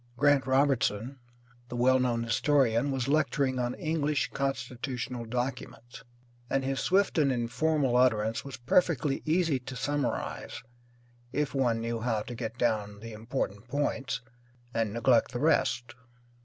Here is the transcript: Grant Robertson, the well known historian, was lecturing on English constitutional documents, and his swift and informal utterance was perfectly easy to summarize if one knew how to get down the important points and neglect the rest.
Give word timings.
Grant 0.17 0.47
Robertson, 0.47 1.19
the 1.69 1.75
well 1.75 1.99
known 1.99 2.23
historian, 2.23 2.89
was 2.89 3.07
lecturing 3.07 3.59
on 3.59 3.75
English 3.75 4.31
constitutional 4.31 5.25
documents, 5.25 6.03
and 6.49 6.65
his 6.65 6.79
swift 6.79 7.19
and 7.19 7.31
informal 7.31 7.95
utterance 7.95 8.43
was 8.43 8.57
perfectly 8.57 9.21
easy 9.25 9.59
to 9.59 9.75
summarize 9.75 10.63
if 11.31 11.53
one 11.53 11.81
knew 11.81 11.99
how 11.99 12.23
to 12.23 12.33
get 12.33 12.57
down 12.57 12.99
the 12.99 13.13
important 13.13 13.67
points 13.67 14.21
and 14.73 14.91
neglect 14.91 15.33
the 15.33 15.39
rest. 15.39 15.93